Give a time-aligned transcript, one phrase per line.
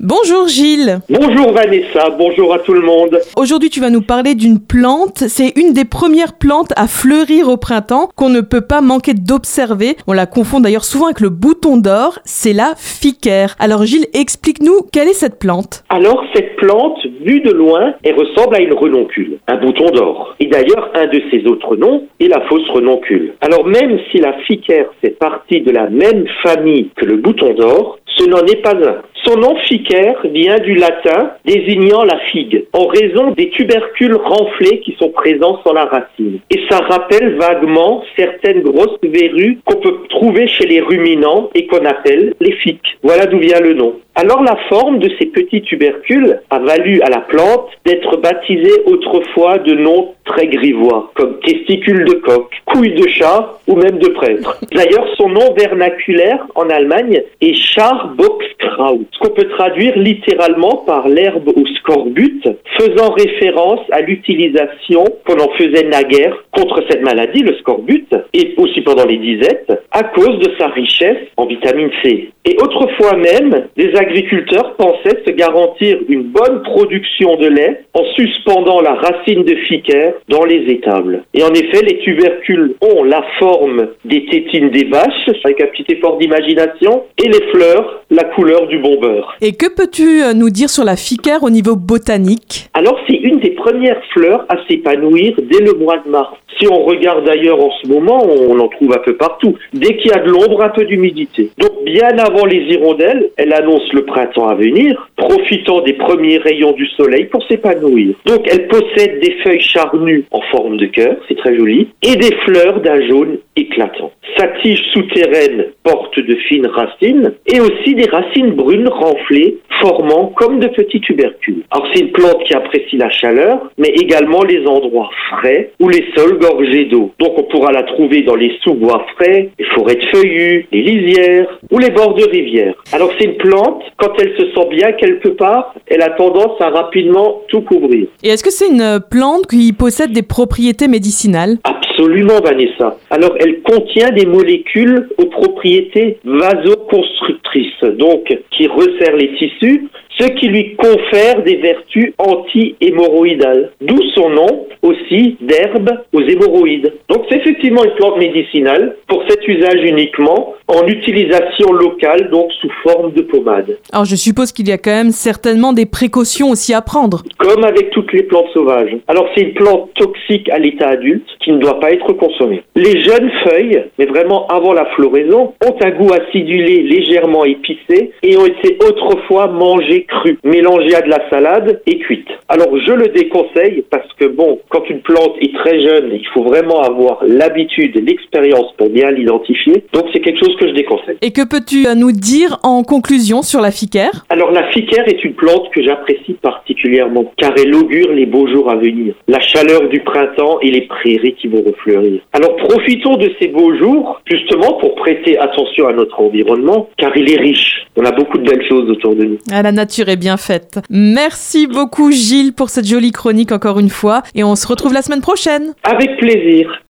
[0.00, 0.98] Bonjour Gilles.
[1.08, 3.18] Bonjour Vanessa, bonjour à tout le monde.
[3.34, 7.56] Aujourd'hui tu vas nous parler d'une plante, c'est une des premières plantes à fleurir au
[7.56, 9.96] printemps qu'on ne peut pas manquer d'observer.
[10.06, 13.56] On la confond d'ailleurs souvent avec le bouton d'or, c'est la ficaire.
[13.58, 18.54] Alors Gilles, explique-nous quelle est cette plante Alors cette plante, vue de loin, elle ressemble
[18.54, 20.36] à une renoncule, un bouton d'or.
[20.40, 23.32] Et d'ailleurs un de ses autres noms est la fausse renoncule.
[23.40, 27.98] Alors même si la ficaire fait partie de la même famille que le bouton d'or,
[28.18, 29.02] ce n'en est pas un.
[29.26, 34.94] Son nom ficaire vient du latin désignant la figue, en raison des tubercules renflés qui
[35.00, 36.38] sont présents sur la racine.
[36.48, 41.84] Et ça rappelle vaguement certaines grosses verrues qu'on peut trouver chez les ruminants et qu'on
[41.84, 42.98] appelle les fiques.
[43.02, 43.96] Voilà d'où vient le nom.
[44.14, 49.58] Alors la forme de ces petits tubercules a valu à la plante d'être baptisée autrefois
[49.58, 54.58] de noms très grivois, comme testicules de coq, couilles de chat ou même de prêtre.
[54.72, 61.48] D'ailleurs, son nom vernaculaire en Allemagne est Scharboxkraut, ce qu'on peut traduire littéralement par l'herbe
[61.48, 62.42] au scorbut,
[62.78, 68.80] faisant référence à l'utilisation qu'on en faisait naguère contre cette maladie, le scorbut, et aussi
[68.82, 72.30] pendant les disettes, à cause de sa richesse en vitamine C.
[72.44, 78.80] Et autrefois même, les agriculteurs pensaient se garantir une bonne production de lait en suspendant
[78.80, 81.24] la racine de ficaire dans les étables.
[81.34, 85.84] Et en effet, les tubercules ont la forme des tétines des vaches, avec un petit
[85.92, 89.36] effort d'imagination, et les fleurs, la couleur du bon beurre.
[89.40, 92.68] Et que peux-tu euh, nous dire sur la ficaire au niveau botanique?
[92.74, 96.36] Alors, c'est une des premières fleurs à s'épanouir dès le mois de mars.
[96.58, 99.56] Si on regarde d'ailleurs en ce moment, on en trouve un peu partout.
[99.74, 101.50] Dès qu'il y a de l'ombre, un peu d'humidité.
[101.58, 106.72] Donc, bien avant les hirondelles, elle annonce le printemps à venir, profitant des premiers rayons
[106.72, 108.14] du soleil pour s'épanouir.
[108.24, 112.34] Donc, elle possède des feuilles charnues en forme de cœur, c'est très joli, et des
[112.44, 114.12] fleurs d'un jaune éclatant.
[114.36, 120.58] Sa tige souterraine porte de fines racines et aussi des racines brunes renflées formant comme
[120.58, 121.62] de petits tubercules.
[121.70, 126.04] Alors c'est une plante qui apprécie la chaleur, mais également les endroits frais ou les
[126.14, 127.12] sols gorgés d'eau.
[127.18, 131.58] Donc on pourra la trouver dans les sous-bois frais, les forêts de feuillus, les lisières
[131.70, 132.74] ou les bords de rivières.
[132.92, 136.70] Alors c'est une plante, quand elle se sent bien quelque part, elle a tendance à
[136.70, 138.06] rapidement tout couvrir.
[138.22, 142.98] Et est-ce que c'est une plante qui possède des propriétés médicinales Absolument Vanessa.
[143.10, 150.48] Alors elle contient des molécules aux propriétés vasoconstructrices, donc qui resserrent les tissus, ce qui
[150.48, 153.72] lui confère des vertus anti-hémorroïdales.
[153.80, 156.92] D'où son nom aussi d'herbe aux hémorroïdes.
[157.08, 162.70] Donc c'est effectivement une plante médicinale pour cet usage uniquement en utilisation locale, donc sous
[162.82, 163.78] forme de pommade.
[163.92, 167.22] Alors je suppose qu'il y a quand même certainement des précautions aussi à prendre.
[167.38, 168.96] Comme avec toutes les plantes sauvages.
[169.08, 172.62] Alors c'est une plante toxique à l'état adulte qui ne doit pas être consommée.
[172.74, 178.36] Les jeunes feuilles, mais vraiment avant la floraison, ont un goût acidulé légèrement épicé et
[178.36, 182.28] ont été autrefois mangées crues, mélangées à de la salade et cuites.
[182.48, 186.42] Alors je le déconseille parce que bon, quand une plante est très jeune, il faut
[186.42, 189.84] vraiment avoir l'habitude, l'expérience pour bien l'identifier.
[189.92, 191.16] Donc c'est quelque chose que je déconseille.
[191.22, 194.24] Et que peux-tu nous dire en conclusion sur la ficaire?
[194.28, 198.70] Alors la ficaire est une plante que j'apprécie particulièrement car elle augure les beaux jours
[198.70, 202.20] à venir, la chaleur du printemps et les prairies qui vont refleurir.
[202.32, 207.30] Alors profitons de ces beaux jours justement pour prêter attention à notre environnement car il
[207.32, 207.86] est riche.
[207.96, 209.38] On a beaucoup de belles choses autour de nous.
[209.50, 210.80] Ah, la nature est bien faite.
[210.90, 215.02] Merci beaucoup Gilles pour cette jolie chronique encore une fois et on se retrouve la
[215.02, 215.74] semaine prochaine.
[215.82, 216.82] Avec plaisir.